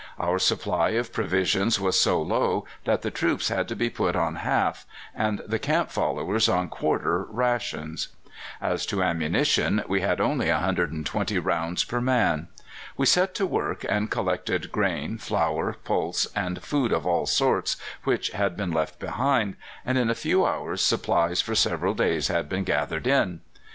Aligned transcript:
Our 0.19 0.39
supply 0.39 0.89
of 0.97 1.13
provisions 1.13 1.79
was 1.79 1.99
so 1.99 2.19
low 2.23 2.65
that 2.85 3.03
the 3.03 3.11
troops 3.11 3.49
had 3.49 3.67
to 3.67 3.75
be 3.75 3.87
put 3.91 4.15
on 4.15 4.37
half, 4.37 4.83
and 5.13 5.43
the 5.45 5.59
camp 5.59 5.91
followers 5.91 6.49
on 6.49 6.69
quarter, 6.69 7.25
rations. 7.29 8.07
As 8.59 8.87
to 8.87 9.03
ammunition, 9.03 9.83
we 9.87 10.01
had 10.01 10.19
only 10.19 10.49
120 10.49 11.37
rounds 11.37 11.83
per 11.83 12.01
man. 12.01 12.47
We 12.97 13.05
set 13.05 13.35
to 13.35 13.45
work 13.45 13.85
and 13.87 14.09
collected 14.09 14.71
grain, 14.71 15.19
flour, 15.19 15.73
pulse, 15.83 16.25
and 16.35 16.63
food 16.63 16.91
of 16.91 17.05
all 17.05 17.27
sorts 17.27 17.77
which 18.03 18.31
had 18.31 18.57
been 18.57 18.71
left 18.71 18.97
behind, 18.97 19.55
and 19.85 19.99
in 19.99 20.09
a 20.09 20.15
few 20.15 20.43
hours 20.47 20.81
supplies 20.81 21.41
for 21.41 21.53
several 21.53 21.93
days 21.93 22.27
had 22.27 22.49
been 22.49 22.63
gathered 22.63 23.05
in. 23.05 23.41